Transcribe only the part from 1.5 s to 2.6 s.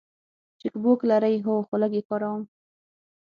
خو لږ یی کاروم